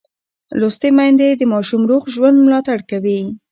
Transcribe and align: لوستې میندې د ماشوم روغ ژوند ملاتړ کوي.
لوستې 0.59 0.89
میندې 0.97 1.29
د 1.35 1.41
ماشوم 1.53 1.81
روغ 1.89 2.03
ژوند 2.15 2.37
ملاتړ 2.45 2.79
کوي. 2.91 3.21